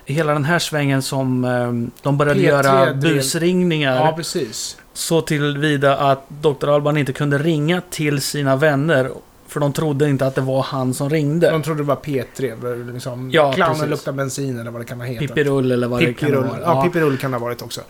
[0.10, 3.96] Hela den här svängen som eh, de började P3 göra busringningar.
[3.96, 4.78] Ja, precis.
[4.94, 6.70] Så tillvida att Dr.
[6.70, 9.12] Alban inte kunde ringa till sina vänner.
[9.48, 11.50] För de trodde inte att det var han som ringde.
[11.50, 13.32] De trodde det var P3, liksom.
[13.32, 13.90] Ja, Clownen precis.
[13.90, 15.28] luktar bensin eller vad det kan ha hetat.
[15.28, 16.44] Pippirull eller vad det kan Pippirull.
[16.44, 16.62] vara.
[16.62, 17.82] Ja, Pippirull kan det ha varit också.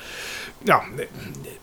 [0.63, 0.83] Ja,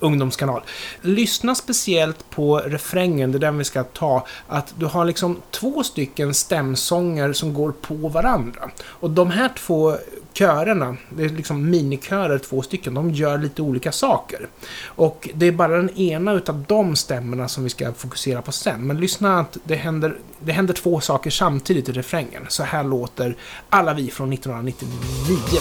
[0.00, 0.62] ungdomskanal.
[1.00, 4.26] Lyssna speciellt på refrängen, det är den vi ska ta.
[4.48, 8.70] Att du har liksom två stycken stämsånger som går på varandra.
[8.84, 9.96] Och de här två
[10.34, 14.48] körerna, det är liksom minikörer, två stycken, de gör lite olika saker.
[14.84, 18.86] Och det är bara den ena utav de stämmorna som vi ska fokusera på sen.
[18.86, 22.46] Men lyssna att det händer, det händer två saker samtidigt i refrängen.
[22.48, 23.36] Så här låter
[23.70, 25.60] Alla vi från 1999.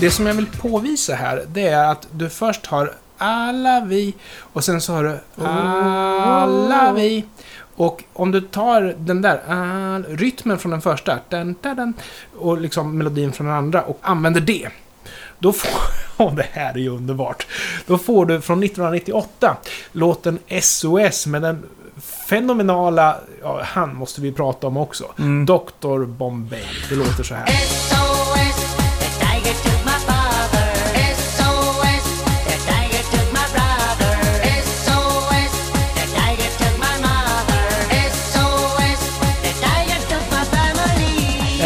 [0.00, 4.64] Det som jag vill påvisa här, det är att du först har alla vi och
[4.64, 7.24] sen så har du alla vi.
[7.76, 11.94] Och om du tar den där all, rytmen från den första den, den, den,
[12.38, 14.68] och liksom melodin från den andra och använder det.
[15.38, 15.70] Då får...
[16.24, 17.46] Åh, det här är ju underbart.
[17.86, 19.56] Då får du från 1998
[19.92, 21.66] låten SOS med den
[22.28, 23.16] fenomenala...
[23.42, 25.04] Ja, han måste vi prata om också.
[25.18, 25.46] Mm.
[25.46, 26.04] Dr.
[26.04, 26.64] Bombay.
[26.88, 27.48] Det låter så här.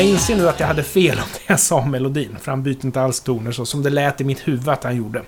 [0.02, 2.84] Jag inser nu att jag hade fel om det jag sa melodin, för han byter
[2.84, 5.22] inte alls toner så som det lät i mitt huvud att han gjorde.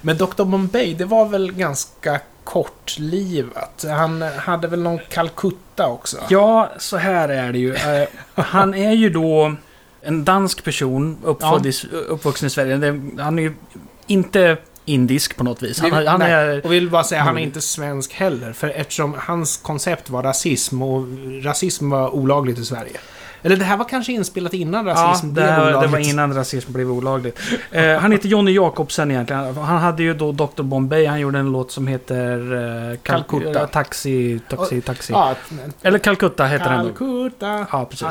[0.00, 0.44] Men Dr.
[0.44, 3.84] Bombay, det var väl ganska kortlivat.
[3.88, 6.16] Han hade väl någon Calcutta också?
[6.28, 7.74] Ja, så här är det ju.
[7.74, 9.54] Eh, han är ju då
[10.02, 11.72] en dansk person, uppfödd i,
[12.08, 13.00] uppvuxen i Sverige.
[13.18, 13.54] Han är ju
[14.06, 15.80] inte indisk på något vis.
[15.80, 16.66] Han, han är...
[16.66, 17.46] Och vill bara säga, han är Nordisk.
[17.46, 18.52] inte svensk heller.
[18.52, 21.06] För eftersom hans koncept var rasism och
[21.42, 22.98] rasism var olagligt i Sverige.
[23.42, 25.92] Eller det här var kanske inspelat innan Ja, rasism det, blev här- det olagligt.
[25.92, 27.38] var innan rasism blev olagligt.
[27.70, 29.56] Eh, han heter Johnny Jakobsen egentligen.
[29.56, 30.62] Han hade ju då Dr.
[30.62, 31.06] Bombay.
[31.06, 32.52] Han gjorde en låt som heter...
[32.52, 33.60] Eh, Cal- Calcutta.
[33.60, 35.12] eh, taxi, taxi, taxi.
[35.12, 35.34] Ja,
[35.82, 36.84] Eller Calcutta heter den.
[36.84, 37.66] Calcutta.
[37.72, 38.08] Ja, precis.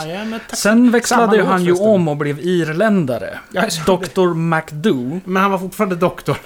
[0.54, 3.40] Sen växlade ju han ju om och blev irländare.
[3.52, 3.86] Ja, det.
[4.16, 4.34] Dr.
[4.34, 5.20] McDo.
[5.26, 6.38] Men han var fortfarande doktor.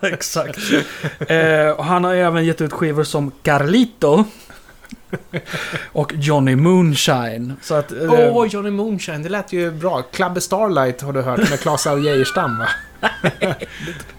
[0.12, 0.58] Exakt.
[1.28, 4.24] eh, och han har även gett ut skivor som Carlito.
[5.92, 7.56] och Johnny Moonshine.
[7.70, 10.02] Eh, Åh, Johnny Moonshine, det lät ju bra.
[10.02, 12.68] Club Starlight har du hört med Claes av Geijerstam va?
[13.40, 13.56] Nej,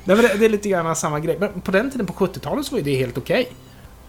[0.03, 1.37] men det, det är lite grann samma grej.
[1.39, 3.51] Men på den tiden, på 70-talet, så var det helt okej.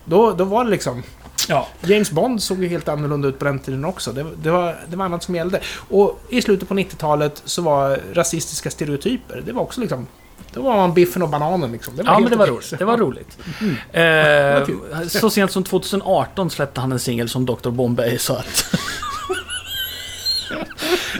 [0.04, 1.02] Då, då var det liksom...
[1.48, 1.68] ja.
[1.80, 4.12] James Bond såg ju helt annorlunda ut på den tiden också.
[4.12, 5.60] Det, det, var, det var annat som gällde.
[5.88, 10.06] Och i slutet på 90-talet så var rasistiska stereotyper, det var också liksom...
[10.52, 11.96] Då var man biffen och bananen liksom.
[11.96, 12.78] Det var Ja, men det var roligt.
[12.78, 13.38] Det var roligt.
[13.92, 17.70] Eh, så sent som 2018 släppte han en singel som Dr.
[17.70, 18.74] Bombay, så att...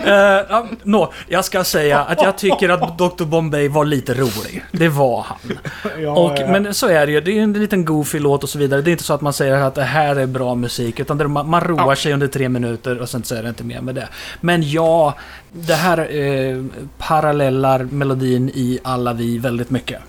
[0.07, 0.13] Eh,
[0.49, 3.25] ja, nå, jag ska säga att jag tycker att Dr.
[3.25, 4.65] Bombay var lite rolig.
[4.73, 5.59] Det var han.
[6.03, 6.47] Ja, Och, ja.
[6.49, 7.21] Men så är det ju.
[7.21, 8.83] Det är en liten goofy låt och så vidare.
[8.83, 11.01] Det är inte så att man säger att det här är bra musik.
[11.01, 11.97] Utan det, man, man roar Ja.
[11.97, 14.09] sig under tre minuter och sen så är det inte mer med det.
[14.41, 15.15] Men ja,
[15.53, 16.65] det här eh,
[16.99, 20.01] parallellar melodin i Alla Vi väldigt mycket.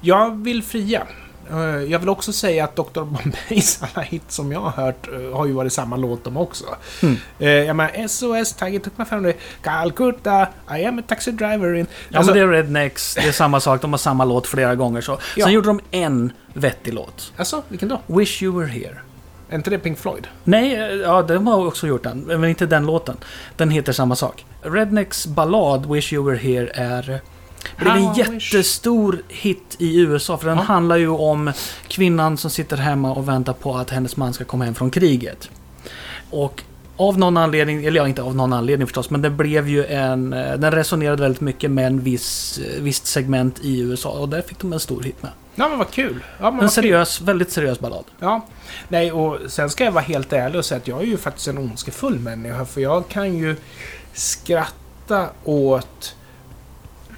[0.00, 1.02] Jag vill fria.
[1.50, 3.00] Eh, Jag vill också säga att Dr.
[3.00, 6.64] Bombays alla hits som jag har hört eh, har ju varit samma låt de också.
[7.02, 7.16] Mm.
[7.38, 9.32] Eh, Jag menar SOS, Tiger took my family,
[9.62, 11.86] Calcutta, I am a taxi driver in...
[12.08, 13.82] Ja, Alltså, men det är Rednecks, det är samma sak.
[13.82, 15.00] De har samma låt flera gånger.
[15.00, 15.12] Så.
[15.16, 15.48] Sen Ja.
[15.50, 17.32] gjorde de en vettig låt.
[17.36, 18.00] alltså, vilken då?
[18.06, 18.96] Wish You Were Here.
[19.50, 20.26] Är inte det Pink Floyd?
[20.44, 22.18] Nej, ja, de har också gjort den.
[22.20, 23.16] Men inte den låten.
[23.56, 24.46] Den heter samma sak.
[24.62, 27.20] Rednecks ballad Wish You Were Here är...
[27.76, 30.36] blev en wish- jättestor hit i USA.
[30.38, 30.62] För den Ja.
[30.64, 31.52] handlar ju om
[31.88, 35.50] kvinnan som sitter hemma och väntar på att hennes man ska komma hem från kriget.
[36.30, 36.62] Och
[36.96, 40.32] av någon anledning, eller ja, inte av någon anledning förstås, men det blev ju en...
[40.32, 44.08] eh, Den resonerade väldigt mycket med en viss, eh, visst segment i USA.
[44.10, 45.30] Och där fick de en stor hit med.
[45.54, 46.24] Ja, men vad kul.
[46.38, 46.70] Ja, men En vad kul.
[46.70, 48.04] seriös, väldigt seriös ballad.
[48.20, 48.46] Ja.
[48.88, 51.48] Nej, och sen ska jag vara helt ärlig och säga att jag är ju faktiskt
[51.48, 52.64] en ondskefull människa.
[52.64, 53.56] För jag kan ju
[54.12, 56.14] skratta åt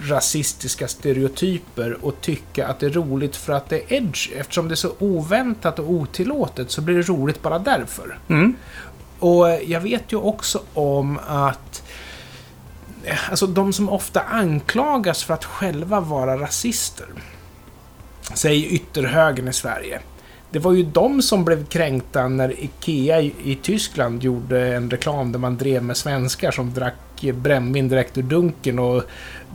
[0.01, 4.33] rasistiska stereotyper och tycka att det är roligt för att det är edgy.
[4.35, 8.19] Eftersom det är så oväntat och otillåtet så blir det roligt bara därför.
[8.29, 8.57] Mm.
[9.19, 11.83] Och jag vet ju också om att
[13.31, 17.07] Alltså de som ofta anklagas för att själva vara rasister.
[18.35, 20.01] Säg ytterhögern i Sverige.
[20.51, 25.33] Det var ju de som blev kränkta när IKEA i i Tyskland gjorde en reklam
[25.33, 29.03] där man drev med svenskar som drack brännvin direkt ur dunken och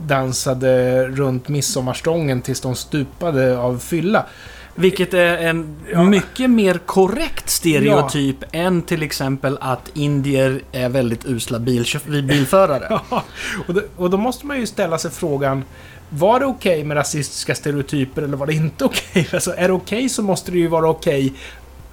[0.06, 4.26] dansade runt midsommarstången tills de stupade av fylla.
[4.74, 6.02] Vilket är en Ja.
[6.04, 12.86] mycket mer korrekt stereotyp än till exempel att indier är väldigt usla bilkö- bilförare.
[13.10, 13.22] Ja,
[13.68, 15.64] och, då, och då måste man ju ställa sig frågan
[16.10, 19.28] var det okej med rasistiska stereotyper eller var det inte okej?
[19.32, 21.32] Alltså, är det okej så måste det ju vara okej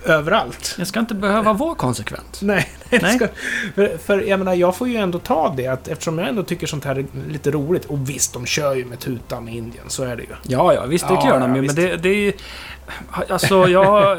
[0.06, 0.76] överallt.
[0.78, 2.40] Jag ska inte behöva vara konsekvent.
[2.42, 3.16] Nej, nej.
[3.16, 3.28] Ska,
[3.76, 6.68] för, för jag menar, jag får ju ändå ta det att eftersom jag ändå tycker
[6.68, 7.86] sånt här är lite roligt.
[7.86, 10.30] Och visst, de kör ju med tutan i Indien, så är det ju.
[10.44, 11.62] Ja, ja, visst det Ja, gör de ju.
[11.62, 12.34] Men det, det är ju...
[13.30, 14.18] Alltså, jag...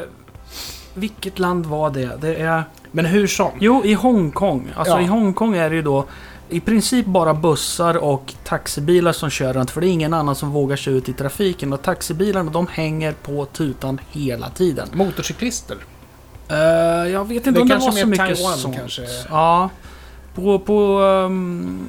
[0.93, 2.11] Vilket land var det?
[2.21, 2.63] Det är...
[2.91, 3.51] Men hur som.
[3.59, 4.71] Jo, i Hongkong.
[4.75, 5.01] Alltså Ja.
[5.01, 6.05] i Hongkong är det ju då
[6.53, 9.71] i princip bara bussar och taxibilar som kör runt.
[9.71, 11.73] För det är ingen annan som vågar sig ut i trafiken.
[11.73, 14.87] Och taxibilarna de hänger på tutan hela tiden.
[14.93, 15.77] Motorcyklister.
[16.51, 16.57] Uh,
[17.11, 18.75] jag vet inte Det om det var så mycket Taiwan sånt.
[18.75, 19.01] kanske.
[19.29, 19.69] Ja.
[20.35, 21.79] På, på, ehm,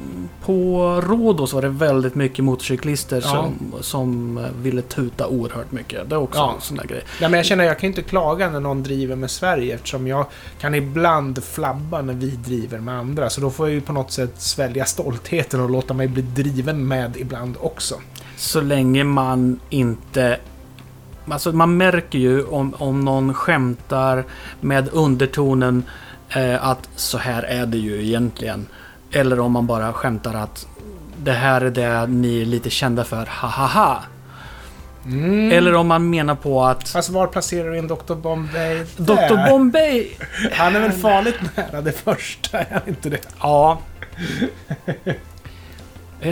[0.44, 3.28] på Rhodos var det väldigt mycket motorcyklister Ja.
[3.30, 6.08] som, som eh, ville tuta oerhört mycket.
[6.10, 6.52] Det är också Ja.
[6.54, 7.02] en sån där grej.
[7.20, 10.26] Ja, men jag känner jag kan inte klaga när någon driver med Sverige eftersom jag
[10.60, 13.30] kan ibland flabba när vi driver med andra.
[13.30, 16.88] Så då får jag ju på något sätt svälja stoltheten och låta mig bli driven
[16.88, 17.94] med ibland också.
[18.36, 20.38] Så länge man inte...
[21.28, 24.24] Alltså man märker ju om, om någon skämtar
[24.60, 25.82] med undertonen
[26.34, 28.66] eh, att så här är det ju egentligen.
[29.12, 30.66] Eller om man bara skämtar att
[31.22, 34.02] det här är det ni är lite kända för, ha ha ha.
[35.06, 35.52] Mm.
[35.52, 38.14] Eller om man menar på att Alltså var placerar du in Dr.
[38.14, 39.50] Bombay Dr.
[39.50, 40.08] Bombay...
[40.52, 43.20] Han är väl farligt nära det första, är han inte det?
[43.40, 43.78] Ja.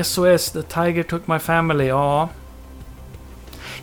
[0.03, 2.29] SOS, The Tiger Took My Family, ja.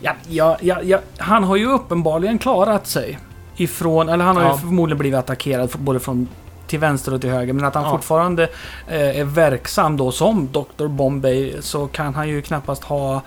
[0.01, 0.99] Ja, ja, ja, ja.
[1.17, 3.19] Han har ju uppenbarligen klarat sig.
[3.59, 4.51] Ifrån, eller han har Ja.
[4.53, 6.27] ju förmodligen blivit attackerad både från
[6.67, 7.53] till vänster och till höger.
[7.53, 7.91] Men att han Ja.
[7.91, 8.43] fortfarande
[8.87, 10.87] eh, är verksam då som Dr.
[10.87, 13.21] Bombay så kan han ju knappast ha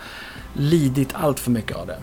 [0.53, 1.97] lidit allt för mycket av det.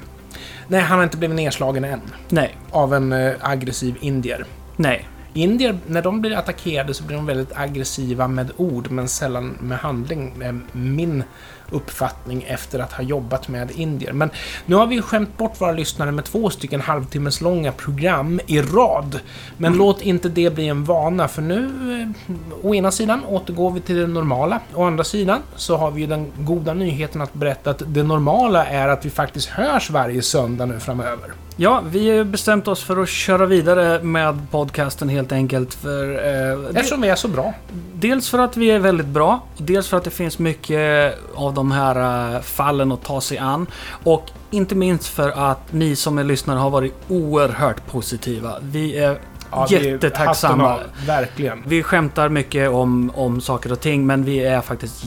[0.69, 2.01] Nej, han har inte blivit nedslagen än.
[2.29, 4.45] Nej, Av en eh, aggressiv indier.
[4.77, 5.09] nej.
[5.35, 9.79] Indier, när de blir attackerade så blir de väldigt aggressiva med ord, men sällan med
[9.79, 10.43] handling.
[10.43, 11.23] är Min
[11.71, 14.13] uppfattning efter att ha jobbat med indier.
[14.13, 14.31] Men
[14.67, 19.21] nu har vi skämt bort våra lyssnare med två stycken halvtimmes långa program i rad.
[19.57, 21.65] Men låt inte det bli en vana, för nu,
[22.03, 24.61] eh, å ena sidan, återgår vi till det normala.
[24.75, 28.67] Å andra sidan så har vi ju den goda nyheten att berätta att det normala
[28.67, 31.31] är att vi faktiskt hörs varje söndag nu framöver.
[31.63, 35.75] Ja, vi har bestämt oss för att köra vidare med podcasten helt enkelt.
[35.75, 37.55] För, eh, Eftersom vi är så bra.
[37.95, 41.73] Dels för att vi är väldigt bra, dels för att det finns mycket av de
[41.73, 43.67] här eh, fallen att ta sig an.
[44.05, 48.55] Och inte minst för att ni som är lyssnare har varit oerhört positiva.
[48.63, 49.19] Vi är
[49.51, 50.75] Ja, vi är jättetacksamma.
[50.75, 51.63] av, Verkligen.
[51.67, 55.05] Vi skämtar mycket om, om saker och ting, men vi är faktiskt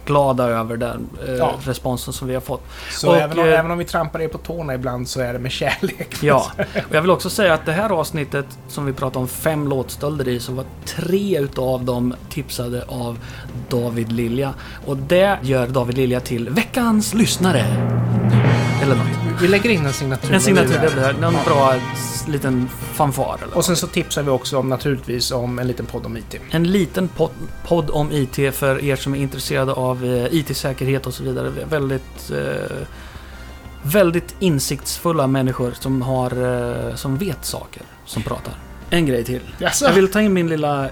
[0.00, 1.52] jätteglada över den eh, Ja.
[1.64, 2.62] responsen som vi har fått.
[2.90, 5.32] Så Och, även, om, eh, även om vi trampar er på tårna ibland så är
[5.32, 6.16] det med kärlek.
[6.22, 6.46] Ja,
[6.88, 10.28] och jag vill också säga att det här avsnittet som vi pratade om fem låtstölder
[10.28, 13.18] i så var tre utav dem tipsade av
[13.68, 14.54] David Lilja.
[14.86, 17.64] Och det gör David Lilja till veckans lyssnare.
[18.92, 19.42] Eller något.
[19.42, 20.32] Vi lägger in en signatur.
[20.34, 24.30] En signatur, det blir någon bra s- liten fanfar eller Och sen så tipsar vi
[24.30, 26.34] också om naturligtvis om en liten podd om IT.
[26.50, 27.30] En liten podd,
[27.66, 31.52] podd om IT för er som är intresserade av eh, IT-säkerhet och så vidare.
[31.70, 32.30] Väldigt...
[32.30, 32.86] Eh,
[33.82, 36.30] väldigt insiktsfulla människor som, har,
[36.88, 38.54] eh, som vet saker, som pratar.
[38.90, 39.40] En grej till.
[39.58, 39.84] Jaså?
[39.84, 40.88] Jag vill ta in min lilla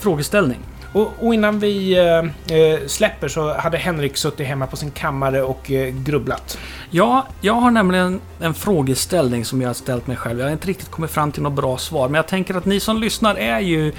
[0.00, 0.58] frågeställning.
[0.92, 5.42] Och, och innan vi eh, eh, släpper så hade Henrik suttit hemma på sin kammare
[5.42, 6.58] och eh, grubblat.
[6.90, 10.38] Ja, jag har nämligen en frågeställning som jag har ställt mig själv.
[10.38, 12.80] Jag har inte riktigt kommit fram till något bra svar, men jag tänker att ni
[12.80, 13.92] som lyssnar är ju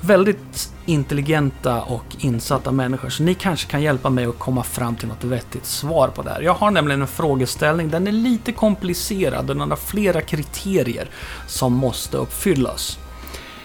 [0.00, 5.08] väldigt intelligenta och insatta människor, så ni kanske kan hjälpa mig att komma fram till
[5.08, 6.40] något vettigt svar på det här.
[6.40, 11.10] Jag har nämligen en frågeställning, den är lite komplicerad, och den har flera kriterier
[11.46, 12.98] som måste uppfyllas.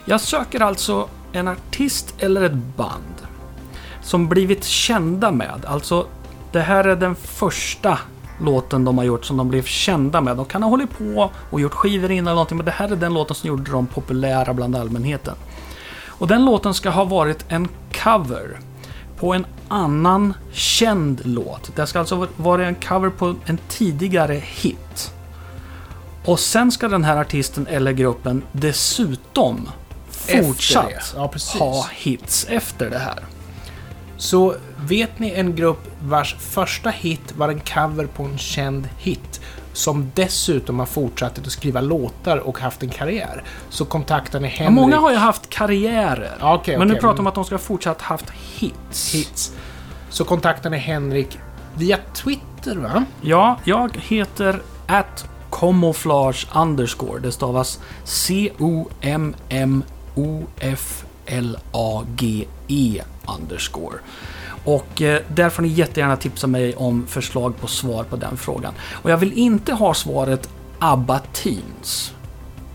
[0.06, 3.28] Jag söker alltså en artist eller ett band
[4.02, 6.08] som blivit kända med, alltså
[6.52, 8.00] det här är den första
[8.42, 10.38] låten de har gjort som de blev kända med.
[10.38, 12.96] De kan ha hållit på och gjort skivor innan eller någonting, men det här är
[12.96, 15.36] den låten som gjorde dem populära bland allmänheten.
[16.08, 17.68] Och den låten ska ha varit en
[18.04, 18.60] cover
[19.20, 21.76] på en annan känd låt.
[21.76, 25.14] Det ska alltså vara en cover på en tidigare hit.
[26.26, 29.70] Och sen ska den här artisten eller gruppen dessutom
[30.20, 31.14] fortsatt.
[31.16, 33.20] Ja, ha hits efter det här.
[34.18, 34.56] Så
[34.88, 39.42] vet ni en grupp vars första hit var en cover på en känd hit
[39.74, 44.54] som dessutom har fortsatt att skriva låtar och haft en karriär så kontaktar ni Ja,
[44.54, 44.76] Henrik.
[44.76, 46.32] många har ju haft karriärer.
[46.40, 49.14] Ja, okej, men nu pratar men- om att de ska ha fortsatt haft hits.
[49.14, 49.52] hits.
[50.10, 51.38] Så kontaktar ni Henrik
[51.78, 53.04] via Twitter va?
[53.22, 57.20] Ja, jag heter at camouflage underscore.
[57.20, 57.80] Det stavas
[61.30, 63.02] C-O-M-M-O-F-L-A-G-E
[63.40, 63.96] underscore.
[64.66, 68.74] Och eh, där får ni jättegärna tipsa mig om förslag på svar på den frågan.
[68.92, 70.50] Och jag vill inte ha svaret
[70.80, 72.14] ABBA Teens.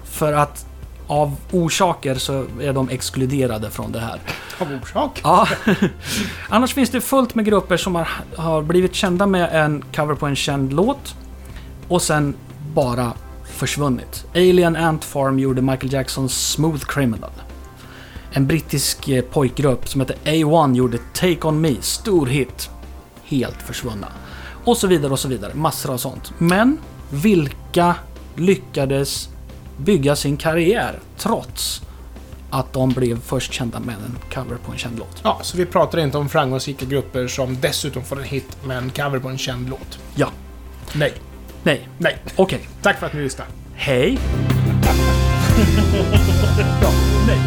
[0.04, 0.66] För att
[1.06, 4.20] av orsaker så är de exkluderade från det här.
[4.58, 5.20] Av orsak.
[5.22, 5.48] Ja.
[6.48, 10.26] Annars finns det fullt med grupper som har, har blivit kända med en cover på
[10.26, 11.14] en känd låt
[11.88, 12.34] och sen
[12.74, 13.12] bara
[13.54, 14.26] försvunnit.
[14.34, 17.30] Alien Ant Farm gjorde Michael Jacksons Smooth Criminal.
[18.32, 22.70] En brittisk eh, pojkgrupp som heter A1 gjorde Take On Me, stor hit.
[23.24, 24.08] Helt försvunna.
[24.64, 25.54] Och så vidare och så vidare.
[25.54, 26.32] Massor av sånt.
[26.38, 26.78] Men
[27.10, 27.94] vilka
[28.36, 29.28] lyckades
[29.78, 31.82] bygga sin karriär trots
[32.50, 35.20] att de blev först kända med en cover på en känd låt?
[35.22, 38.90] Ja, så vi pratar inte om framgångsrika grupper som dessutom får en hit med en
[38.90, 39.98] cover på en känd låt.
[40.14, 40.30] Ja.
[40.92, 41.12] Nej.
[41.64, 41.88] Nej.
[41.98, 42.16] Nej.
[42.36, 42.56] Okej.
[42.56, 42.68] Okay.
[42.82, 43.50] Tack för att ni lyssnade.
[43.74, 44.18] Hej!
[46.82, 46.90] ja,
[47.26, 47.38] nej.